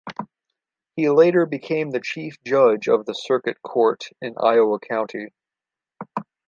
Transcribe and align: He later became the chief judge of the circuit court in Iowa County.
He 0.95 1.07
later 1.11 1.45
became 1.45 1.91
the 1.91 1.99
chief 1.99 2.43
judge 2.43 2.87
of 2.87 3.05
the 3.05 3.13
circuit 3.13 3.61
court 3.61 4.05
in 4.19 4.33
Iowa 4.35 4.79
County. 4.79 5.27